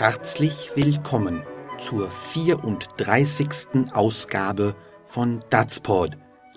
Herzlich 0.00 0.70
willkommen 0.76 1.42
zur 1.78 2.10
34. 2.10 3.92
Ausgabe 3.92 4.74
von 5.06 5.44
Datsport, 5.50 6.16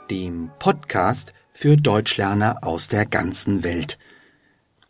dem 0.09 0.49
Podcast 0.59 1.33
für 1.51 1.75
Deutschlerner 1.75 2.59
aus 2.61 2.87
der 2.87 3.05
ganzen 3.05 3.65
Welt. 3.65 3.99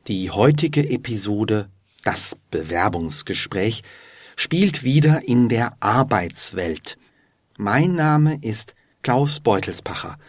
Die 0.08 0.30
heutige 0.30 0.88
Episode, 0.88 1.68
das 2.04 2.38
Bewerbungsgespräch, 2.52 3.82
spielt 4.36 4.84
wieder 4.84 5.28
in 5.28 5.50
der 5.50 5.76
Arbeitswelt. 5.80 7.00
Mein 7.58 7.96
Name 7.96 8.38
ist 8.44 8.76
Klaus 9.02 9.40
Beutelspacher. 9.40 10.20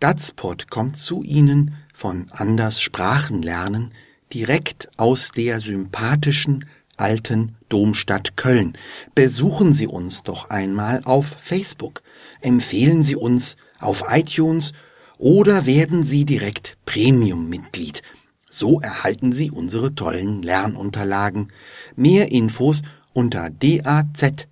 Datspot 0.00 0.68
kommt 0.68 0.98
zu 0.98 1.22
Ihnen 1.22 1.76
von 1.94 2.30
Anders 2.30 2.82
Sprachenlernen 2.82 3.94
direkt 4.34 4.90
aus 4.98 5.32
der 5.32 5.60
sympathischen 5.60 6.66
alten 7.00 7.56
Domstadt 7.68 8.36
Köln. 8.36 8.76
Besuchen 9.14 9.72
Sie 9.72 9.86
uns 9.86 10.22
doch 10.22 10.50
einmal 10.50 11.02
auf 11.04 11.26
Facebook. 11.26 12.02
Empfehlen 12.40 13.02
Sie 13.02 13.16
uns 13.16 13.56
auf 13.78 14.04
iTunes 14.08 14.72
oder 15.18 15.66
werden 15.66 16.04
Sie 16.04 16.24
direkt 16.24 16.76
Premium-Mitglied. 16.86 18.02
So 18.48 18.80
erhalten 18.80 19.32
Sie 19.32 19.50
unsere 19.50 19.94
tollen 19.94 20.42
Lernunterlagen. 20.42 21.52
Mehr 21.96 22.32
Infos 22.32 22.82
unter 23.12 23.50
dazpod.de. 23.50 24.46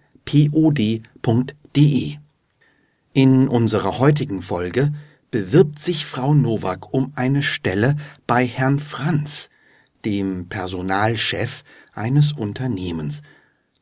In 3.12 3.48
unserer 3.48 3.98
heutigen 3.98 4.42
Folge 4.42 4.92
bewirbt 5.30 5.78
sich 5.78 6.06
Frau 6.06 6.34
Nowak 6.34 6.92
um 6.92 7.12
eine 7.16 7.42
Stelle 7.42 7.96
bei 8.26 8.46
Herrn 8.46 8.78
Franz, 8.78 9.50
dem 10.04 10.48
Personalchef 10.48 11.64
eines 11.98 12.32
Unternehmens. 12.32 13.22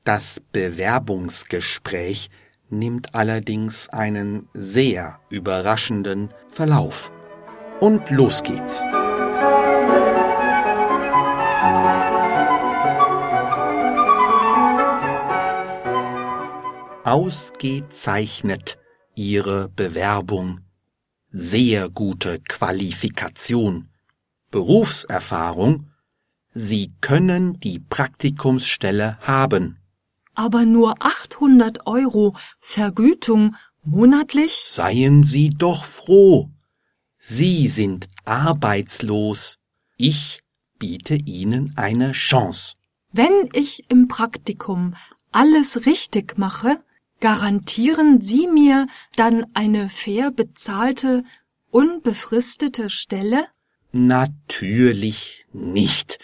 Das 0.05 0.41
Bewerbungsgespräch 0.53 2.31
nimmt 2.69 3.15
allerdings 3.15 3.89
einen 3.89 4.49
sehr 4.53 5.21
überraschenden 5.31 6.31
Verlauf. 6.51 7.13
Und 7.81 8.11
los 8.11 8.43
geht's. 8.43 8.83
Ausgezeichnet 17.05 18.79
Ihre 19.15 19.69
Bewerbung. 19.69 20.61
Sehr 21.31 21.89
gute 21.89 22.41
Qualifikation. 22.41 23.89
Berufserfahrung 24.51 25.91
Sie 26.59 26.91
können 27.03 27.61
die 27.61 27.79
Praktikumsstelle 27.79 29.19
haben. 29.21 29.77
Aber 30.35 30.65
nur 30.65 30.95
800 31.01 31.87
Euro 31.87 32.35
Vergütung 32.61 33.55
monatlich? 33.85 34.65
Seien 34.67 35.23
Sie 35.23 35.51
doch 35.51 35.85
froh. 35.85 36.49
Sie 37.19 37.69
sind 37.69 38.09
arbeitslos. 38.25 39.59
Ich 39.99 40.41
biete 40.79 41.17
Ihnen 41.27 41.75
eine 41.77 42.13
Chance. 42.13 42.77
Wenn 43.13 43.51
ich 43.53 43.91
im 43.91 44.09
Praktikum 44.09 44.95
alles 45.33 45.85
richtig 45.85 46.39
mache, 46.39 46.81
garantieren 47.21 48.23
Sie 48.23 48.47
mir 48.47 48.87
dann 49.15 49.45
eine 49.53 49.91
fair 49.91 50.31
bezahlte, 50.31 51.23
unbefristete 51.71 52.89
Stelle? 52.89 53.45
Natürlich 53.93 55.47
nicht. 55.53 56.19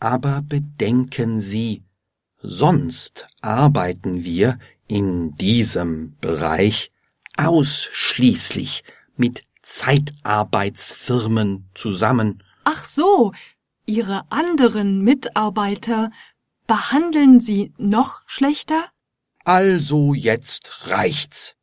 Aber 0.00 0.42
bedenken 0.42 1.40
Sie, 1.40 1.84
sonst 2.38 3.28
arbeiten 3.42 4.24
wir 4.24 4.58
in 4.88 5.36
diesem 5.36 6.16
Bereich 6.20 6.90
ausschließlich 7.36 8.82
mit 9.16 9.42
Zeitarbeitsfirmen 9.62 11.68
zusammen. 11.74 12.42
Ach 12.64 12.84
so, 12.84 13.32
Ihre 13.86 14.30
anderen 14.30 15.02
Mitarbeiter 15.02 16.10
behandeln 16.66 17.40
Sie 17.40 17.72
noch 17.76 18.22
schlechter? 18.26 18.86
Also 19.44 20.14
jetzt 20.14 20.86
reicht's. 20.86 21.56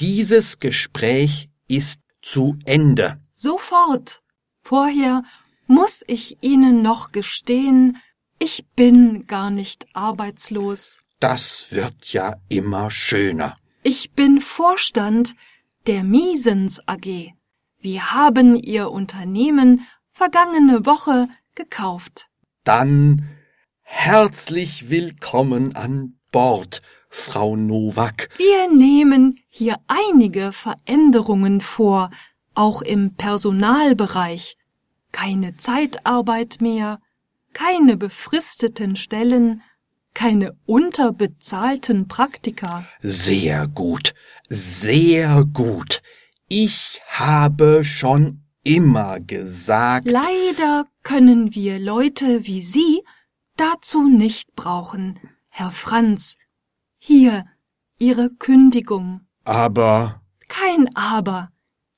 Dieses 0.00 0.58
Gespräch 0.58 1.48
ist 1.68 2.00
zu 2.22 2.58
Ende. 2.64 3.20
Sofort. 3.34 4.22
Vorher 4.62 5.22
muss 5.66 6.02
ich 6.06 6.38
Ihnen 6.42 6.82
noch 6.82 7.12
gestehen, 7.12 7.98
ich 8.38 8.66
bin 8.76 9.26
gar 9.26 9.50
nicht 9.50 9.86
arbeitslos. 9.94 11.02
Das 11.20 11.68
wird 11.70 12.12
ja 12.12 12.34
immer 12.48 12.90
schöner. 12.90 13.56
Ich 13.82 14.12
bin 14.12 14.40
Vorstand 14.40 15.34
der 15.86 16.04
Miesens 16.04 16.80
AG. 16.86 17.32
Wir 17.80 18.12
haben 18.12 18.56
Ihr 18.56 18.90
Unternehmen 18.90 19.86
vergangene 20.10 20.86
Woche 20.86 21.28
gekauft. 21.54 22.28
Dann 22.64 23.28
herzlich 23.82 24.90
willkommen 24.90 25.76
an 25.76 26.18
Bord, 26.32 26.82
Frau 27.08 27.56
Nowak. 27.56 28.28
Wir 28.36 28.74
nehmen 28.74 29.38
hier 29.48 29.78
einige 29.86 30.52
Veränderungen 30.52 31.60
vor, 31.60 32.10
auch 32.54 32.82
im 32.82 33.14
Personalbereich 33.14 34.56
keine 35.14 35.56
Zeitarbeit 35.56 36.56
mehr, 36.60 37.00
keine 37.52 37.96
befristeten 37.96 38.96
Stellen, 38.96 39.62
keine 40.12 40.58
unterbezahlten 40.66 42.08
Praktika. 42.08 42.84
Sehr 43.00 43.68
gut, 43.68 44.12
sehr 44.48 45.44
gut. 45.44 46.02
Ich 46.48 47.00
habe 47.06 47.84
schon 47.84 48.42
immer 48.64 49.20
gesagt. 49.20 50.10
Leider 50.10 50.86
können 51.04 51.54
wir 51.54 51.78
Leute 51.78 52.44
wie 52.44 52.62
Sie 52.62 53.04
dazu 53.56 54.08
nicht 54.08 54.56
brauchen, 54.56 55.20
Herr 55.48 55.70
Franz. 55.70 56.36
Hier 56.98 57.44
Ihre 57.98 58.30
Kündigung. 58.30 59.20
Aber. 59.44 60.22
Kein 60.48 60.90
Aber. 60.96 61.50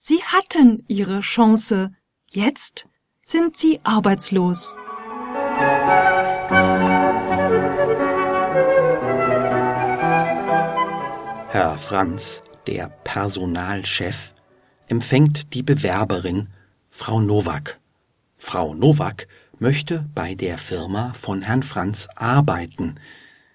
Sie 0.03 0.22
hatten 0.22 0.84
Ihre 0.87 1.21
Chance. 1.21 1.93
Jetzt 2.27 2.87
sind 3.28 3.56
sie 3.56 3.81
arbeitslos. 3.82 4.76
Herr 11.50 11.76
Franz, 11.81 12.42
der 12.69 12.88
Personalchef, 13.03 14.32
empfängt 14.86 15.54
die 15.54 15.65
Bewerberin 15.65 16.50
Frau 16.88 17.20
Nowak. 17.20 17.81
Frau 18.38 18.75
Nowak 18.75 19.26
möchte 19.59 20.09
bei 20.15 20.36
der 20.36 20.56
Firma 20.56 21.12
von 21.15 21.42
Herrn 21.42 21.65
Franz 21.65 22.06
arbeiten. 22.15 22.94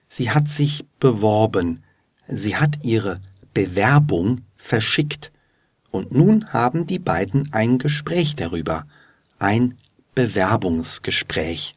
Sie 0.10 0.32
hat 0.32 0.50
sich 0.50 0.84
beworben. 1.00 1.82
Sie 2.28 2.58
hat 2.58 2.80
ihre 2.84 3.22
Bewerbung 3.54 4.42
verschickt. 4.58 5.32
Und 5.92 6.12
nun 6.12 6.52
haben 6.52 6.88
die 6.88 7.00
beiden 7.00 7.54
ein 7.54 7.78
Gespräch 7.78 8.36
darüber 8.36 8.86
ein 9.42 9.78
Bewerbungsgespräch. 10.16 11.74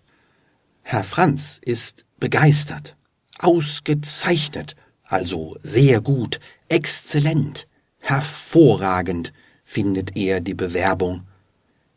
Herr 0.82 1.04
Franz 1.04 1.60
ist 1.62 2.04
begeistert, 2.18 2.96
ausgezeichnet, 3.38 4.74
also 5.04 5.56
sehr 5.60 6.00
gut, 6.00 6.40
exzellent, 6.68 7.68
hervorragend 8.00 9.32
findet 9.64 10.16
er 10.16 10.40
die 10.40 10.54
Bewerbung. 10.54 11.22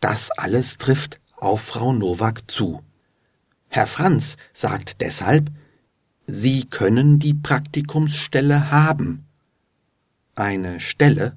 Das 0.00 0.30
alles 0.30 0.76
trifft 0.76 1.20
auf 1.36 1.62
Frau 1.62 1.92
Nowak 1.92 2.50
zu. 2.50 2.82
Herr 3.68 3.86
Franz 3.86 4.36
sagt 4.52 5.00
deshalb, 5.00 5.50
Sie 6.26 6.64
können 6.66 7.18
die 7.18 7.34
Praktikumsstelle 7.34 8.70
haben. 8.70 9.26
Eine 10.34 10.80
Stelle 10.80 11.36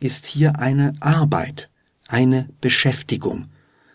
ist 0.00 0.26
hier 0.26 0.58
eine 0.58 0.94
Arbeit, 1.00 1.70
eine 2.06 2.48
Beschäftigung. 2.60 3.48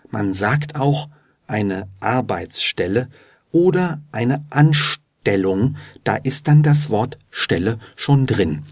Man 0.09 0.33
sagt 0.33 0.75
auch 0.75 1.09
eine 1.47 1.87
Arbeitsstelle 1.99 3.09
oder 3.51 4.01
eine 4.11 4.45
Anstellung, 4.49 5.77
da 6.03 6.15
ist 6.15 6.47
dann 6.47 6.63
das 6.63 6.89
Wort 6.89 7.17
Stelle 7.29 7.79
schon 7.95 8.25
drin. 8.25 8.63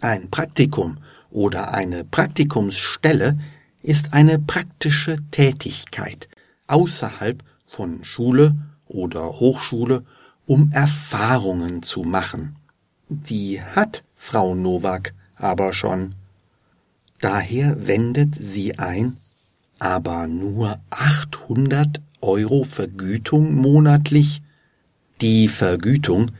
Ein 0.00 0.30
Praktikum 0.30 0.98
oder 1.30 1.72
eine 1.72 2.04
Praktikumsstelle 2.04 3.38
ist 3.82 4.12
eine 4.12 4.38
praktische 4.38 5.18
Tätigkeit 5.30 6.28
außerhalb 6.66 7.42
von 7.76 8.04
Schule 8.04 8.56
oder 8.86 9.38
Hochschule, 9.38 10.02
um 10.46 10.72
Erfahrungen 10.72 11.82
zu 11.82 12.04
machen. 12.04 12.56
Die 13.10 13.60
hat 13.60 14.02
Frau 14.14 14.54
Nowak 14.54 15.12
aber 15.34 15.74
schon. 15.74 16.14
Daher 17.20 17.86
wendet 17.86 18.34
sie 18.34 18.78
ein, 18.78 19.18
aber 19.78 20.26
nur 20.26 20.78
800 20.88 22.00
Euro 22.22 22.64
Vergütung 22.64 23.54
monatlich. 23.54 24.40
Die 25.20 25.48
Vergütung 25.48 26.30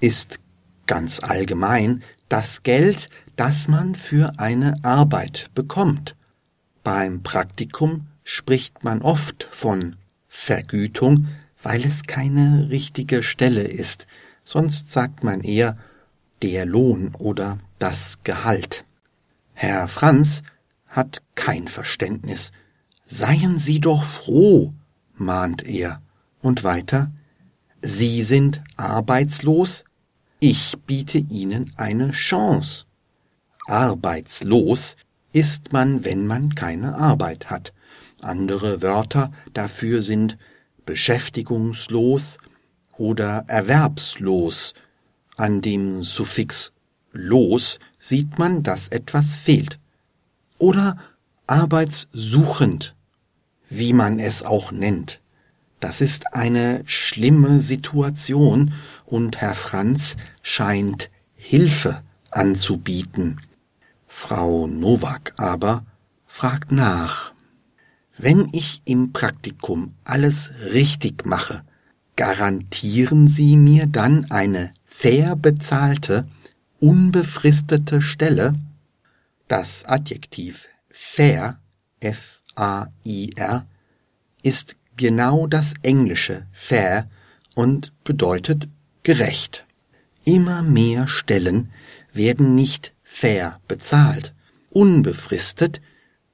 ist 0.00 0.40
ganz 0.86 1.22
allgemein 1.22 2.02
das 2.28 2.64
Geld, 2.64 3.08
das 3.36 3.68
man 3.68 3.94
für 3.94 4.40
eine 4.40 4.82
Arbeit 4.82 5.50
bekommt. 5.54 6.16
Beim 6.82 7.22
Praktikum 7.22 8.08
spricht 8.24 8.82
man 8.82 9.02
oft 9.02 9.46
von 9.52 9.94
Vergütung, 10.32 11.26
weil 11.62 11.84
es 11.84 12.04
keine 12.04 12.70
richtige 12.70 13.22
Stelle 13.22 13.64
ist, 13.64 14.06
sonst 14.44 14.90
sagt 14.90 15.24
man 15.24 15.40
eher 15.40 15.76
der 16.40 16.64
Lohn 16.64 17.14
oder 17.18 17.58
das 17.78 18.20
Gehalt. 18.24 18.84
Herr 19.52 19.88
Franz 19.88 20.42
hat 20.86 21.20
kein 21.34 21.68
Verständnis. 21.68 22.52
Seien 23.04 23.58
Sie 23.58 23.80
doch 23.80 24.04
froh, 24.04 24.72
mahnt 25.14 25.66
er. 25.66 26.00
Und 26.40 26.64
weiter 26.64 27.10
Sie 27.82 28.22
sind 28.22 28.62
arbeitslos, 28.76 29.84
ich 30.38 30.76
biete 30.86 31.18
Ihnen 31.18 31.72
eine 31.76 32.12
Chance. 32.12 32.84
Arbeitslos 33.66 34.96
ist 35.32 35.72
man, 35.72 36.04
wenn 36.04 36.26
man 36.26 36.54
keine 36.54 36.94
Arbeit 36.94 37.50
hat. 37.50 37.72
Andere 38.20 38.82
Wörter 38.82 39.32
dafür 39.52 40.02
sind 40.02 40.36
beschäftigungslos 40.84 42.38
oder 42.96 43.44
erwerbslos. 43.46 44.74
An 45.36 45.62
dem 45.62 46.02
Suffix 46.02 46.72
los 47.12 47.78
sieht 47.98 48.38
man, 48.38 48.62
dass 48.62 48.88
etwas 48.88 49.34
fehlt. 49.34 49.78
Oder 50.58 50.98
arbeitssuchend, 51.46 52.94
wie 53.68 53.92
man 53.92 54.18
es 54.18 54.42
auch 54.42 54.70
nennt. 54.72 55.20
Das 55.80 56.02
ist 56.02 56.34
eine 56.34 56.82
schlimme 56.84 57.60
Situation 57.60 58.74
und 59.06 59.38
Herr 59.40 59.54
Franz 59.54 60.16
scheint 60.42 61.10
Hilfe 61.36 62.02
anzubieten. 62.30 63.40
Frau 64.06 64.66
Nowak 64.66 65.32
aber 65.38 65.86
fragt 66.26 66.70
nach. 66.70 67.32
Wenn 68.22 68.50
ich 68.52 68.82
im 68.84 69.14
Praktikum 69.14 69.94
alles 70.04 70.50
richtig 70.74 71.24
mache, 71.24 71.62
garantieren 72.16 73.28
Sie 73.28 73.56
mir 73.56 73.86
dann 73.86 74.30
eine 74.30 74.74
fair 74.84 75.36
bezahlte, 75.36 76.28
unbefristete 76.80 78.02
Stelle? 78.02 78.56
Das 79.48 79.86
Adjektiv 79.86 80.68
fair, 80.90 81.60
F-A-I-R, 82.00 83.66
ist 84.42 84.76
genau 84.98 85.46
das 85.46 85.72
englische 85.80 86.44
fair 86.52 87.08
und 87.54 87.94
bedeutet 88.04 88.68
gerecht. 89.02 89.64
Immer 90.26 90.60
mehr 90.62 91.08
Stellen 91.08 91.70
werden 92.12 92.54
nicht 92.54 92.92
fair 93.02 93.60
bezahlt. 93.66 94.34
Unbefristet 94.68 95.80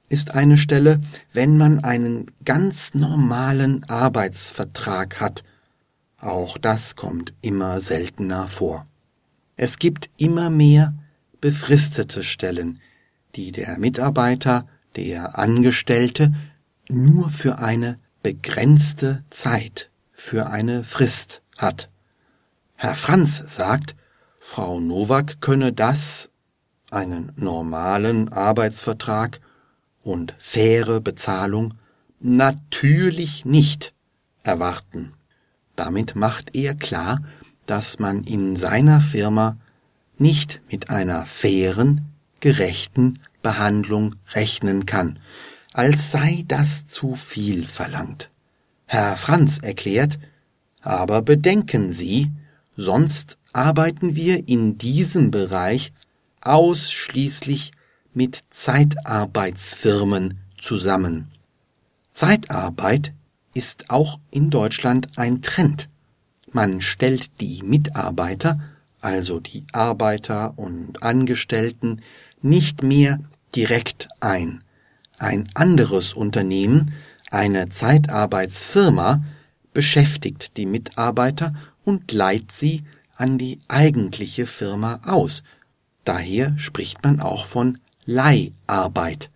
ist 0.09 0.33
eine 0.33 0.57
Stelle, 0.57 1.01
wenn 1.33 1.57
man 1.57 1.83
einen 1.83 2.31
ganz 2.45 2.93
normalen 2.93 3.83
Arbeitsvertrag 3.85 5.19
hat. 5.19 5.43
Auch 6.19 6.57
das 6.57 6.95
kommt 6.95 7.33
immer 7.41 7.79
seltener 7.81 8.47
vor. 8.47 8.85
Es 9.55 9.79
gibt 9.79 10.09
immer 10.17 10.49
mehr 10.49 10.93
befristete 11.41 12.23
Stellen, 12.23 12.79
die 13.35 13.51
der 13.51 13.77
Mitarbeiter, 13.77 14.67
der 14.95 15.37
Angestellte 15.37 16.33
nur 16.89 17.29
für 17.29 17.59
eine 17.59 17.99
begrenzte 18.23 19.23
Zeit, 19.29 19.89
für 20.11 20.49
eine 20.49 20.83
Frist 20.83 21.41
hat. 21.57 21.89
Herr 22.75 22.95
Franz 22.95 23.43
sagt, 23.47 23.95
Frau 24.39 24.79
Nowak 24.79 25.41
könne 25.41 25.73
das 25.73 26.29
einen 26.89 27.31
normalen 27.35 28.29
Arbeitsvertrag 28.29 29.41
und 30.07 30.33
faire 30.37 31.01
Bezahlung 31.01 31.73
natürlich 32.19 33.45
nicht 33.45 33.93
erwarten. 34.41 35.13
Damit 35.75 36.15
macht 36.15 36.55
er 36.55 36.73
klar, 36.73 37.21
dass 37.65 37.99
man 37.99 38.23
in 38.23 38.55
seiner 38.55 39.01
Firma 39.01 39.57
nicht 40.17 40.61
mit 40.71 40.89
einer 40.89 41.25
fairen, 41.25 42.05
gerechten 42.39 43.19
Behandlung 43.41 44.15
rechnen 44.33 44.85
kann, 44.85 45.19
als 45.73 46.11
sei 46.11 46.45
das 46.47 46.87
zu 46.87 47.15
viel 47.15 47.67
verlangt. 47.67 48.29
Herr 48.85 49.17
Franz 49.17 49.59
erklärt, 49.59 50.17
aber 50.81 51.21
bedenken 51.21 51.91
Sie, 51.91 52.31
sonst 52.77 53.37
arbeiten 53.51 54.15
wir 54.15 54.47
in 54.47 54.77
diesem 54.77 55.31
Bereich 55.31 55.91
ausschließlich 56.41 57.73
mit 58.17 58.43
Zeitarbeitsfirmen 58.49 60.39
zusammen. 60.57 61.27
Zeitarbeit 62.13 63.13
ist 63.53 63.91
auch 63.91 64.19
in 64.31 64.49
Deutschland 64.49 65.09
ein 65.17 65.43
Trend. 65.43 65.87
Man 66.51 66.81
stellt 66.81 67.39
die 67.41 67.61
Mitarbeiter, 67.61 68.59
also 69.01 69.39
die 69.39 69.65
Arbeiter 69.71 70.57
und 70.57 71.03
Angestellten, 71.03 72.01
nicht 72.41 72.81
mehr 72.81 73.19
direkt 73.55 74.09
ein. 74.19 74.63
Ein 75.19 75.47
anderes 75.53 76.13
Unternehmen, 76.13 76.93
eine 77.29 77.69
Zeitarbeitsfirma, 77.69 79.23
beschäftigt 79.73 80.57
die 80.57 80.65
Mitarbeiter 80.65 81.53
und 81.85 82.11
leiht 82.11 82.51
sie 82.51 82.83
an 83.15 83.37
die 83.37 83.59
eigentliche 83.67 84.47
Firma 84.47 85.01
aus, 85.05 85.43
Daher 86.07 86.57
spricht 86.57 87.03
man 87.03 87.19
auch 87.19 87.45
von 87.45 87.79
Leiharbeit. 88.09 89.29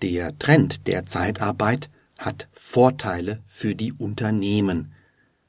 Der 0.00 0.38
Trend 0.38 0.86
der 0.86 1.04
Zeitarbeit 1.04 1.90
hat 2.16 2.48
Vorteile 2.52 3.42
für 3.46 3.74
die 3.74 3.92
Unternehmen. 3.92 4.92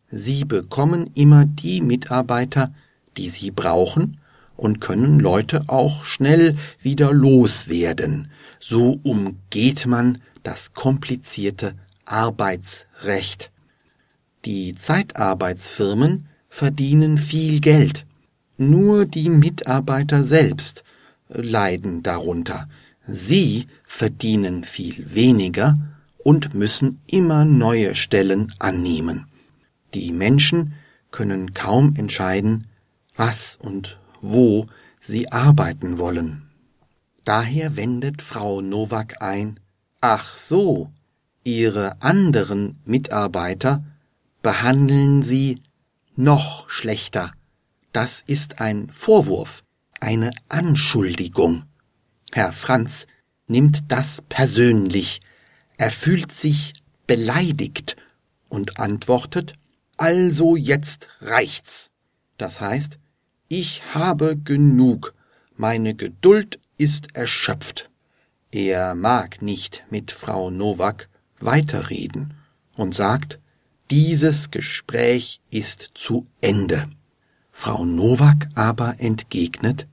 Sie 0.09 0.43
bekommen 0.43 1.09
immer 1.15 1.45
die 1.45 1.79
Mitarbeiter, 1.79 2.73
die 3.15 3.29
sie 3.29 3.51
brauchen, 3.51 4.19
und 4.57 4.81
können 4.81 5.21
Leute 5.21 5.63
auch 5.69 6.03
schnell 6.03 6.57
wieder 6.81 7.13
loswerden. 7.13 8.29
So 8.59 8.99
umgeht 9.03 9.85
man 9.85 10.21
das 10.43 10.73
komplizierte 10.73 11.75
Arbeitsrecht. 12.03 13.53
Die 14.43 14.75
Zeitarbeitsfirmen 14.75 16.27
verdienen 16.49 17.17
viel 17.17 17.61
Geld, 17.61 18.05
nur 18.57 19.05
die 19.05 19.29
Mitarbeiter 19.29 20.25
selbst 20.25 20.83
leiden 21.29 22.03
darunter. 22.03 22.67
Sie 23.03 23.67
verdienen 23.85 24.63
viel 24.63 25.15
weniger 25.15 25.77
und 26.17 26.53
müssen 26.53 27.01
immer 27.07 27.45
neue 27.45 27.95
Stellen 27.95 28.53
annehmen. 28.59 29.27
Die 29.93 30.11
Menschen 30.11 30.73
können 31.11 31.53
kaum 31.53 31.95
entscheiden, 31.95 32.67
was 33.15 33.57
und 33.61 33.97
wo 34.21 34.67
sie 34.99 35.31
arbeiten 35.31 35.97
wollen. 35.97 36.49
Daher 37.23 37.75
wendet 37.75 38.21
Frau 38.21 38.61
Nowak 38.61 39.21
ein, 39.21 39.59
ach 40.01 40.37
so, 40.37 40.91
ihre 41.43 42.01
anderen 42.01 42.79
Mitarbeiter 42.85 43.83
behandeln 44.41 45.23
sie 45.23 45.61
noch 46.15 46.69
schlechter 46.69 47.31
das 47.91 48.23
ist 48.27 48.61
ein 48.61 48.89
Vorwurf, 48.93 49.63
eine 49.99 50.31
Anschuldigung. 50.47 51.63
Herr 52.31 52.51
Franz 52.51 53.07
nimmt 53.47 53.91
das 53.91 54.23
persönlich. 54.29 55.19
Er 55.77 55.91
fühlt 55.91 56.31
sich 56.31 56.73
beleidigt 57.07 57.95
und 58.49 58.79
antwortet, 58.79 59.53
also 59.97 60.55
jetzt 60.55 61.07
reicht's. 61.21 61.91
Das 62.37 62.61
heißt, 62.61 62.99
ich 63.47 63.83
habe 63.93 64.37
genug. 64.37 65.13
Meine 65.55 65.95
Geduld 65.95 66.59
ist 66.77 67.15
erschöpft. 67.15 67.89
Er 68.51 68.95
mag 68.95 69.41
nicht 69.41 69.83
mit 69.89 70.11
Frau 70.11 70.49
Nowak 70.49 71.09
weiterreden 71.39 72.33
und 72.75 72.95
sagt, 72.95 73.39
dieses 73.91 74.51
Gespräch 74.51 75.41
ist 75.51 75.91
zu 75.95 76.25
Ende. 76.41 76.89
Frau 77.51 77.83
Nowak 77.83 78.47
aber 78.55 78.95
entgegnet, 78.99 79.87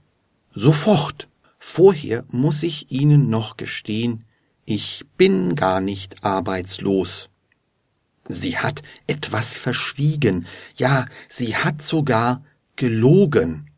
sofort. 0.56 1.28
Vorher 1.58 2.25
muss 2.28 2.64
ich 2.64 2.90
Ihnen 2.90 3.30
noch 3.30 3.56
gestehen, 3.56 4.25
ich 4.64 5.04
bin 5.16 5.54
gar 5.54 5.80
nicht 5.80 6.25
arbeitslos. 6.25 7.28
Sie 8.28 8.58
hat 8.58 8.82
etwas 9.06 9.54
verschwiegen, 9.54 10.46
ja, 10.75 11.06
sie 11.28 11.54
hat 11.56 11.82
sogar 11.82 12.42
gelogen. 12.75 13.70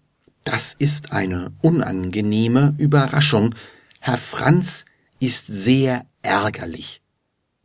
Das 0.45 0.75
ist 0.79 1.13
eine 1.13 1.53
unangenehme 1.61 2.75
Überraschung. 2.79 3.55
Herr 4.01 4.17
Franz 4.17 4.87
ist 5.21 5.47
sehr 5.49 6.07
ärgerlich. 6.23 7.03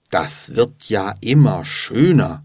Das 0.10 0.56
wird 0.56 0.90
ja 0.90 1.16
immer 1.22 1.64
schöner, 1.64 2.44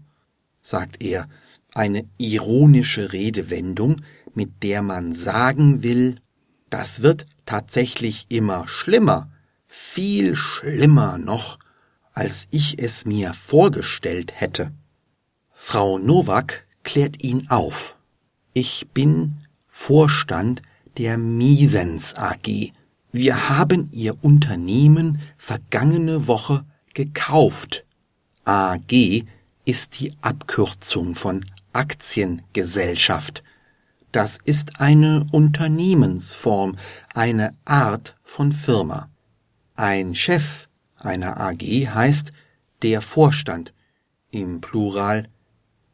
sagt 0.61 1.03
er, 1.03 1.27
eine 1.73 2.05
ironische 2.17 3.11
Redewendung, 3.11 4.01
mit 4.33 4.63
der 4.63 4.81
man 4.81 5.13
sagen 5.13 5.83
will, 5.83 6.21
das 6.69 7.01
wird 7.01 7.25
tatsächlich 7.45 8.25
immer 8.29 8.67
schlimmer, 8.67 9.29
viel 9.67 10.35
schlimmer 10.35 11.17
noch, 11.17 11.59
als 12.13 12.47
ich 12.51 12.79
es 12.81 13.05
mir 13.05 13.33
vorgestellt 13.33 14.33
hätte. 14.35 14.71
Frau 15.53 15.97
Nowak 15.97 16.65
klärt 16.83 17.23
ihn 17.23 17.47
auf. 17.49 17.95
Ich 18.53 18.87
bin 18.93 19.35
Vorstand 19.67 20.61
der 20.97 21.17
Misens 21.17 22.15
AG. 22.15 22.71
Wir 23.11 23.49
haben 23.49 23.89
Ihr 23.91 24.15
Unternehmen 24.23 25.21
vergangene 25.37 26.27
Woche 26.27 26.65
gekauft. 26.93 27.85
AG 28.45 29.23
ist 29.65 29.99
die 29.99 30.13
Abkürzung 30.21 31.15
von 31.15 31.45
Aktiengesellschaft. 31.73 33.43
Das 34.11 34.39
ist 34.43 34.79
eine 34.81 35.27
Unternehmensform, 35.31 36.77
eine 37.13 37.55
Art 37.65 38.15
von 38.23 38.51
Firma. 38.51 39.09
Ein 39.75 40.15
Chef 40.15 40.67
einer 40.97 41.39
AG 41.39 41.61
heißt 41.61 42.31
der 42.81 43.01
Vorstand, 43.01 43.73
im 44.31 44.61
Plural 44.61 45.27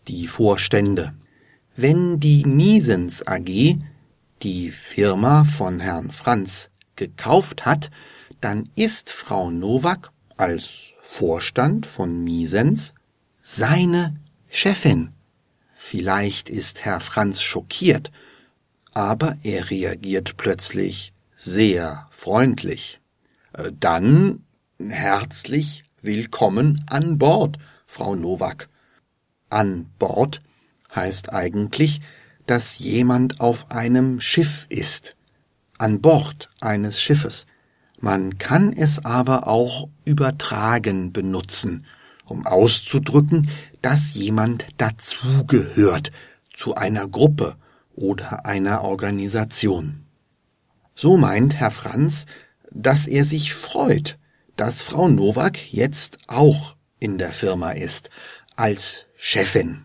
die 0.07 0.27
Vorstände. 0.27 1.13
Wenn 1.75 2.19
die 2.19 2.45
Miesens 2.45 3.25
AG 3.27 3.77
die 4.41 4.71
Firma 4.71 5.43
von 5.43 5.79
Herrn 5.79 6.11
Franz 6.11 6.69
gekauft 6.95 7.65
hat, 7.65 7.89
dann 8.41 8.69
ist 8.75 9.11
Frau 9.11 9.51
Nowak 9.51 10.11
als 10.37 10.93
Vorstand 11.01 11.85
von 11.85 12.23
Miesens 12.23 12.93
seine 13.41 14.15
Chefin. 14.49 15.14
Vielleicht 15.87 16.49
ist 16.49 16.83
Herr 16.83 16.99
Franz 16.99 17.43
schockiert, 17.43 18.11
aber 18.95 19.37
er 19.43 19.69
reagiert 19.69 20.35
plötzlich 20.35 21.13
sehr 21.35 22.07
freundlich. 22.09 22.99
Äh, 23.53 23.71
dann 23.79 24.45
herzlich 24.79 25.83
willkommen 26.01 26.83
an 26.87 27.19
Bord, 27.19 27.59
Frau 27.85 28.15
Nowak. 28.15 28.67
An 29.51 29.85
Bord 29.99 30.41
heißt 30.95 31.31
eigentlich, 31.31 32.01
dass 32.47 32.79
jemand 32.79 33.39
auf 33.39 33.69
einem 33.69 34.19
Schiff 34.21 34.65
ist, 34.69 35.15
an 35.77 36.01
Bord 36.01 36.49
eines 36.61 36.99
Schiffes. 36.99 37.45
Man 37.99 38.39
kann 38.39 38.73
es 38.73 39.05
aber 39.05 39.47
auch 39.47 39.87
übertragen 40.03 41.13
benutzen, 41.13 41.85
um 42.25 42.47
auszudrücken, 42.47 43.51
dass 43.85 44.15
jemand 44.15 44.65
dazugehört 44.77 46.11
zu 46.51 46.73
einer 46.73 47.07
Gruppe 47.07 47.55
oder 47.93 48.43
einer 48.43 48.83
Organisation. 48.83 50.07
So 50.95 51.17
meint 51.17 51.53
Herr 51.53 51.69
Franz, 51.69 52.25
dass 52.71 53.05
er 53.05 53.25
sich 53.25 53.53
freut, 53.53 54.17
dass 54.55 54.81
Frau 54.81 55.07
Nowak 55.07 55.71
jetzt 55.71 56.17
auch 56.25 56.75
in 56.99 57.19
der 57.19 57.31
Firma 57.31 57.73
ist, 57.73 58.09
als 58.55 59.05
Chefin. 59.17 59.83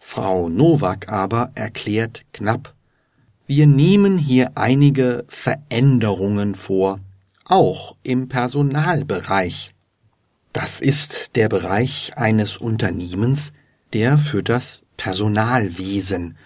Frau 0.00 0.48
Nowak 0.48 1.08
aber 1.08 1.52
erklärt 1.54 2.24
knapp, 2.32 2.74
wir 3.46 3.68
nehmen 3.68 4.18
hier 4.18 4.52
einige 4.56 5.24
Veränderungen 5.28 6.56
vor, 6.56 6.98
auch 7.44 7.94
im 8.02 8.26
Personalbereich. 8.26 9.73
Das 10.54 10.78
ist 10.78 11.34
der 11.34 11.48
Bereich 11.48 12.12
eines 12.16 12.58
Unternehmens, 12.58 13.52
der 13.92 14.18
für 14.18 14.44
das 14.44 14.84
Personalwesen, 14.96 16.38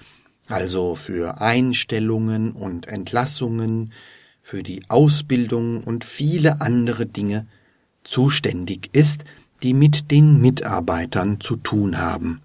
also 0.46 0.94
für 0.94 1.42
Einstellungen 1.42 2.52
und 2.52 2.88
Entlassungen, 2.88 3.92
für 4.40 4.62
die 4.62 4.88
Ausbildung 4.88 5.84
und 5.84 6.06
viele 6.06 6.62
andere 6.62 7.04
Dinge 7.04 7.46
zuständig 8.02 8.88
ist, 8.94 9.24
die 9.62 9.74
mit 9.74 10.10
den 10.10 10.40
Mitarbeitern 10.40 11.38
zu 11.42 11.56
tun 11.56 11.98
haben. 11.98 12.40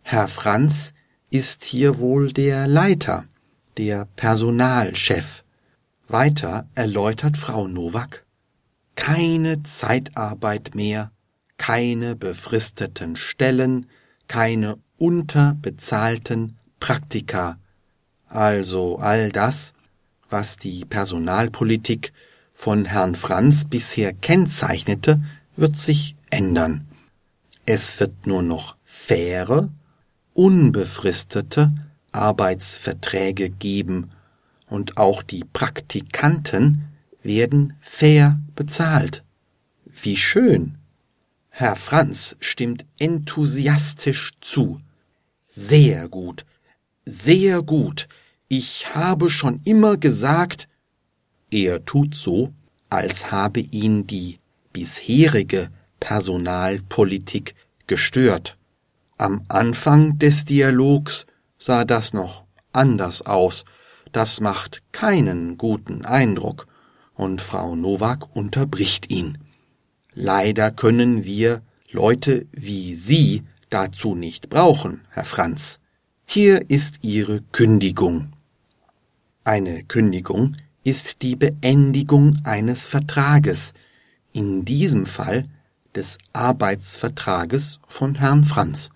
Herr 0.00 0.26
Franz 0.26 0.94
ist 1.28 1.64
hier 1.64 1.98
wohl 1.98 2.32
der 2.32 2.66
Leiter, 2.66 3.26
der 3.76 4.08
Personalchef. 4.16 5.44
Weiter 6.08 6.66
erläutert 6.74 7.36
Frau 7.36 7.68
Nowak 7.68 8.24
keine 8.98 9.62
Zeitarbeit 9.62 10.74
mehr, 10.74 11.12
keine 11.56 12.16
befristeten 12.16 13.14
Stellen, 13.14 13.86
keine 14.26 14.76
unterbezahlten 14.98 16.58
Praktika, 16.80 17.58
also 18.26 18.98
all 18.98 19.30
das, 19.30 19.72
was 20.28 20.56
die 20.56 20.84
Personalpolitik 20.84 22.12
von 22.52 22.86
Herrn 22.86 23.14
Franz 23.14 23.64
bisher 23.64 24.12
kennzeichnete, 24.12 25.22
wird 25.54 25.76
sich 25.76 26.16
ändern. 26.30 26.88
Es 27.66 28.00
wird 28.00 28.26
nur 28.26 28.42
noch 28.42 28.74
faire, 28.84 29.68
unbefristete 30.34 31.72
Arbeitsverträge 32.10 33.48
geben 33.48 34.10
und 34.66 34.96
auch 34.96 35.22
die 35.22 35.44
Praktikanten 35.44 36.87
werden 37.28 37.74
fair 37.82 38.40
bezahlt. 38.56 39.22
Wie 39.84 40.16
schön! 40.16 40.78
Herr 41.50 41.76
Franz 41.76 42.36
stimmt 42.40 42.84
enthusiastisch 42.98 44.32
zu. 44.40 44.80
Sehr 45.50 46.08
gut, 46.08 46.46
sehr 47.04 47.62
gut. 47.62 48.08
Ich 48.48 48.94
habe 48.94 49.28
schon 49.28 49.60
immer 49.64 49.96
gesagt, 49.98 50.68
er 51.50 51.84
tut 51.84 52.14
so, 52.14 52.52
als 52.88 53.30
habe 53.30 53.60
ihn 53.60 54.06
die 54.06 54.38
bisherige 54.72 55.68
Personalpolitik 56.00 57.54
gestört. 57.86 58.56
Am 59.18 59.44
Anfang 59.48 60.18
des 60.18 60.46
Dialogs 60.46 61.26
sah 61.58 61.84
das 61.84 62.14
noch 62.14 62.44
anders 62.72 63.20
aus, 63.22 63.66
das 64.12 64.40
macht 64.40 64.82
keinen 64.92 65.58
guten 65.58 66.06
Eindruck, 66.06 66.66
und 67.18 67.42
Frau 67.42 67.76
Nowak 67.76 68.34
unterbricht 68.34 69.10
ihn. 69.10 69.38
Leider 70.14 70.70
können 70.70 71.24
wir 71.24 71.62
Leute 71.90 72.46
wie 72.52 72.94
Sie 72.94 73.42
dazu 73.70 74.14
nicht 74.14 74.48
brauchen, 74.48 75.02
Herr 75.10 75.24
Franz. 75.24 75.80
Hier 76.24 76.70
ist 76.70 77.00
Ihre 77.02 77.42
Kündigung. 77.52 78.32
Eine 79.44 79.82
Kündigung 79.82 80.56
ist 80.84 81.22
die 81.22 81.36
Beendigung 81.36 82.38
eines 82.44 82.86
Vertrages, 82.86 83.74
in 84.32 84.64
diesem 84.64 85.06
Fall 85.06 85.48
des 85.94 86.18
Arbeitsvertrages 86.32 87.80
von 87.88 88.14
Herrn 88.14 88.44
Franz. 88.44 88.90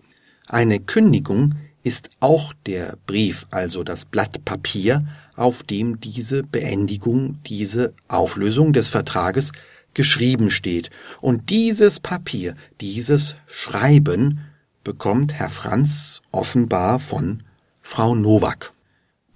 Eine 0.46 0.78
Kündigung 0.78 1.56
ist 1.82 2.10
auch 2.20 2.52
der 2.66 2.96
Brief, 3.06 3.46
also 3.50 3.82
das 3.82 4.04
Blatt 4.04 4.44
Papier, 4.44 5.06
auf 5.36 5.62
dem 5.62 6.00
diese 6.00 6.42
Beendigung, 6.42 7.38
diese 7.46 7.94
Auflösung 8.08 8.72
des 8.72 8.88
Vertrages 8.88 9.52
geschrieben 9.94 10.50
steht. 10.50 10.90
Und 11.20 11.50
dieses 11.50 12.00
Papier, 12.00 12.54
dieses 12.80 13.36
Schreiben 13.46 14.40
bekommt 14.84 15.32
Herr 15.32 15.50
Franz 15.50 16.22
offenbar 16.30 16.98
von 16.98 17.42
Frau 17.82 18.14
Nowak. 18.14 18.72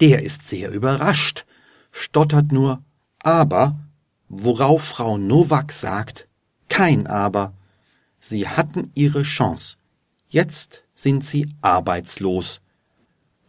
Der 0.00 0.22
ist 0.22 0.48
sehr 0.48 0.70
überrascht, 0.70 1.46
stottert 1.92 2.52
nur 2.52 2.82
aber, 3.18 3.78
worauf 4.28 4.84
Frau 4.84 5.18
Nowak 5.18 5.72
sagt, 5.72 6.28
kein 6.68 7.06
aber. 7.06 7.54
Sie 8.20 8.48
hatten 8.48 8.90
ihre 8.94 9.22
Chance. 9.22 9.76
Jetzt 10.28 10.82
sind 10.94 11.24
sie 11.24 11.46
arbeitslos. 11.60 12.60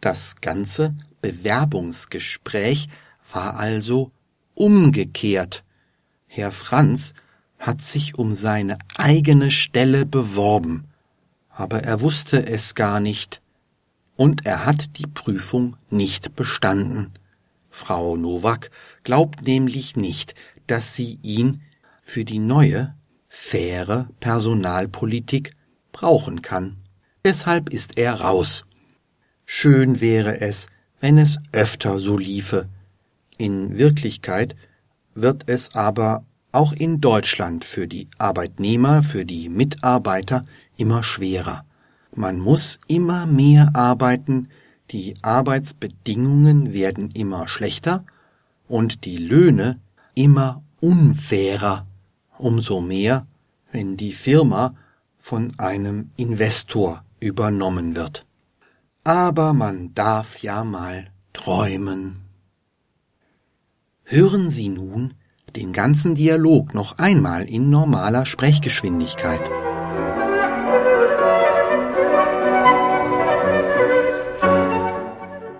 Das 0.00 0.36
ganze 0.40 0.94
Bewerbungsgespräch 1.20 2.88
war 3.32 3.56
also 3.56 4.10
umgekehrt. 4.54 5.64
Herr 6.26 6.52
Franz 6.52 7.14
hat 7.58 7.82
sich 7.82 8.16
um 8.16 8.34
seine 8.34 8.78
eigene 8.96 9.50
Stelle 9.50 10.06
beworben, 10.06 10.84
aber 11.50 11.82
er 11.82 12.00
wusste 12.00 12.46
es 12.46 12.74
gar 12.74 13.00
nicht, 13.00 13.40
und 14.16 14.46
er 14.46 14.66
hat 14.66 14.98
die 14.98 15.06
Prüfung 15.06 15.76
nicht 15.90 16.34
bestanden. 16.34 17.12
Frau 17.70 18.16
Nowak 18.16 18.70
glaubt 19.04 19.46
nämlich 19.46 19.96
nicht, 19.96 20.34
dass 20.66 20.94
sie 20.94 21.18
ihn 21.22 21.62
für 22.02 22.24
die 22.24 22.38
neue, 22.38 22.94
faire 23.28 24.08
Personalpolitik 24.20 25.52
brauchen 25.92 26.42
kann. 26.42 26.78
Deshalb 27.24 27.70
ist 27.70 27.98
er 27.98 28.14
raus. 28.14 28.64
Schön 29.44 30.00
wäre 30.00 30.40
es, 30.40 30.66
wenn 31.00 31.18
es 31.18 31.38
öfter 31.52 31.98
so 31.98 32.16
liefe. 32.16 32.68
In 33.36 33.78
Wirklichkeit 33.78 34.56
wird 35.14 35.44
es 35.46 35.74
aber 35.74 36.24
auch 36.52 36.72
in 36.72 37.00
Deutschland 37.00 37.64
für 37.64 37.86
die 37.86 38.08
Arbeitnehmer, 38.18 39.02
für 39.02 39.24
die 39.24 39.48
Mitarbeiter 39.48 40.44
immer 40.76 41.02
schwerer. 41.02 41.64
Man 42.14 42.40
muss 42.40 42.80
immer 42.88 43.26
mehr 43.26 43.70
arbeiten, 43.74 44.48
die 44.90 45.14
Arbeitsbedingungen 45.22 46.72
werden 46.72 47.10
immer 47.10 47.46
schlechter 47.46 48.04
und 48.66 49.04
die 49.04 49.18
Löhne 49.18 49.78
immer 50.14 50.62
unfairer, 50.80 51.86
umso 52.38 52.80
mehr, 52.80 53.26
wenn 53.70 53.96
die 53.96 54.12
Firma 54.12 54.74
von 55.18 55.52
einem 55.58 56.10
Investor 56.16 57.04
übernommen 57.20 57.94
wird. 57.94 58.24
Aber 59.08 59.54
man 59.54 59.94
darf 59.94 60.42
ja 60.42 60.64
mal 60.64 61.06
träumen. 61.32 62.26
Hören 64.04 64.50
Sie 64.50 64.68
nun 64.68 65.14
den 65.56 65.72
ganzen 65.72 66.14
Dialog 66.14 66.74
noch 66.74 66.98
einmal 66.98 67.44
in 67.44 67.70
normaler 67.70 68.26
Sprechgeschwindigkeit. 68.26 69.40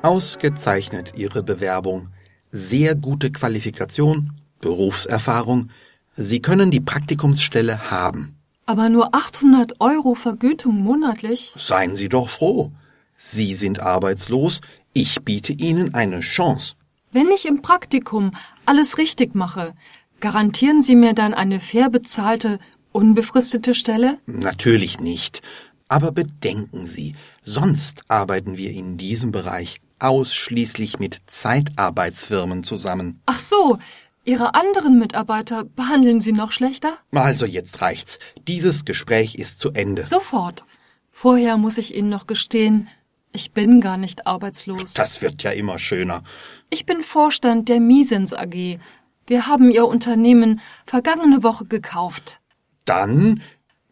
Ausgezeichnet 0.03 1.15
Ihre 1.17 1.43
Bewerbung. 1.43 2.09
Sehr 2.53 2.95
gute 2.97 3.33
Qualifikation, 3.33 4.33
Berufserfahrung. 4.61 5.71
Sie 6.15 6.43
können 6.43 6.71
die 6.71 6.81
Praktikumsstelle 6.81 7.91
haben. 7.91 8.37
Aber 8.67 8.91
nur 8.91 9.15
800 9.15 9.81
Euro 9.81 10.15
Vergütung 10.15 10.83
monatlich? 10.83 11.55
Seien 11.57 11.97
Sie 11.97 12.11
doch 12.11 12.29
froh. 12.29 12.73
Sie 13.21 13.53
sind 13.55 13.81
arbeitslos. 13.81 14.61
Ich 14.93 15.23
biete 15.23 15.53
Ihnen 15.53 15.93
eine 15.93 16.21
Chance. 16.21 16.77
Wenn 17.11 17.27
ich 17.35 17.47
im 17.47 17.63
Praktikum 17.63 18.31
alles 18.65 18.97
richtig 18.97 19.35
mache, 19.35 19.75
garantieren 20.21 20.83
Sie 20.83 20.95
mir 20.95 21.15
dann 21.15 21.35
eine 21.35 21.59
fair 21.59 21.91
bezahlte, 21.91 22.61
unbefristete 22.93 23.75
Stelle? 23.75 24.19
Natürlich 24.27 25.01
nicht. 25.01 25.43
Aber 25.89 26.13
bedenken 26.13 26.87
Sie, 26.87 27.17
sonst 27.43 28.03
arbeiten 28.07 28.57
wir 28.57 28.71
in 28.71 28.99
diesem 28.99 29.33
Bereich 29.33 29.81
ausschließlich 29.99 31.01
mit 31.01 31.19
Zeitarbeitsfirmen 31.27 32.63
zusammen. 32.63 33.21
Ach 33.27 33.41
so, 33.41 33.79
Ihre 34.25 34.55
anderen 34.55 34.97
Mitarbeiter 35.01 35.65
behandeln 35.65 36.21
Sie 36.21 36.33
noch 36.33 36.53
schlechter? 36.53 36.99
Also 37.11 37.47
jetzt 37.47 37.81
reicht's. 37.81 38.21
Dieses 38.47 38.85
Gespräch 38.85 39.35
ist 39.35 39.59
zu 39.59 39.73
Ende. 39.73 40.05
Sofort. 40.05 40.65
Vorher 41.11 41.57
muss 41.57 41.79
ich 41.79 41.97
Ihnen 41.97 42.11
noch 42.11 42.29
gestehen, 42.29 42.87
ich 43.33 43.53
bin 43.53 43.81
gar 43.81 43.97
nicht 43.97 44.27
arbeitslos. 44.27 44.95
Das 44.95 45.23
wird 45.23 45.43
ja 45.43 45.51
immer 45.51 45.79
schöner. 45.79 46.23
Ich 46.71 46.87
bin 46.87 47.03
Vorstand 47.03 47.69
der 47.69 47.81
Misens 47.81 48.33
AG. 48.33 48.79
Wir 49.27 49.47
haben 49.47 49.71
Ihr 49.71 49.87
Unternehmen 49.87 50.61
vergangene 50.87 51.43
Woche 51.43 51.67
gekauft. 51.67 52.41
Dann 52.85 53.43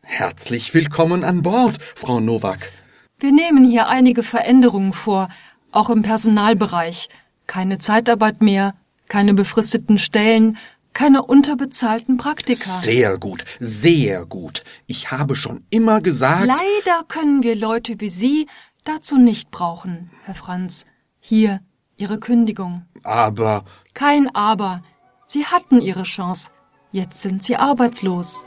herzlich 0.03 0.73
willkommen 0.73 1.25
an 1.25 1.43
Bord, 1.43 1.79
Frau 1.95 2.21
Nowak. 2.21 2.73
Wir 3.19 3.33
nehmen 3.33 3.69
hier 3.69 3.89
einige 3.89 4.23
Veränderungen 4.23 4.93
vor, 4.93 5.29
auch 5.71 5.91
im 5.91 6.03
Personalbereich. 6.03 7.09
Keine 7.47 7.79
Zeitarbeit 7.79 8.43
mehr, 8.43 8.75
keine 9.09 9.35
befristeten 9.35 9.99
Stellen, 9.99 10.57
keine 10.93 11.23
unterbezahlten 11.23 12.17
Praktika. 12.17 12.81
Sehr 12.81 13.19
gut, 13.19 13.45
sehr 13.61 14.25
gut. 14.25 14.65
Ich 14.87 15.11
habe 15.11 15.37
schon 15.37 15.65
immer 15.69 16.01
gesagt. 16.01 16.47
Leider 16.47 17.05
können 17.07 17.43
wir 17.43 17.55
Leute 17.55 18.01
wie 18.01 18.09
Sie 18.09 18.47
dazu 18.89 19.17
nicht 19.17 19.51
brauchen, 19.51 20.11
Herr 20.25 20.35
Franz. 20.35 20.85
Hier 21.21 21.61
Ihre 21.97 22.19
Kündigung. 22.19 22.87
Aber. 23.03 23.65
Kein 23.95 24.35
Aber. 24.35 24.83
Sie 25.27 25.47
hatten 25.47 25.81
Ihre 25.81 26.05
Chance. 26.05 26.51
Jetzt 26.93 27.23
sind 27.23 27.43
Sie 27.43 27.57
arbeitslos. 27.57 28.47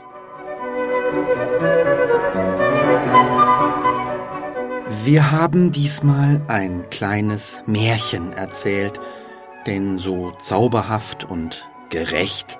Wir 5.04 5.30
haben 5.30 5.72
diesmal 5.72 6.44
ein 6.48 6.88
kleines 6.90 7.58
Märchen 7.66 8.32
erzählt, 8.32 9.00
denn 9.66 9.98
so 9.98 10.32
zauberhaft 10.38 11.24
und 11.24 11.68
gerecht 11.90 12.58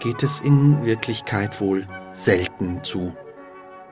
geht 0.00 0.22
es 0.22 0.40
in 0.40 0.84
Wirklichkeit 0.84 1.60
wohl 1.60 1.86
selten 2.12 2.84
zu. 2.84 3.12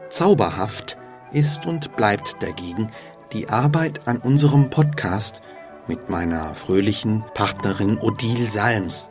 Zauberhaft 0.08 0.96
ist 1.32 1.66
und 1.66 1.96
bleibt 1.96 2.42
dagegen 2.42 2.90
die 3.36 3.48
Arbeit 3.50 4.00
an 4.06 4.16
unserem 4.16 4.70
Podcast 4.70 5.42
mit 5.86 6.08
meiner 6.08 6.54
fröhlichen 6.54 7.22
Partnerin 7.34 7.98
Odile 7.98 8.50
Salms. 8.50 9.10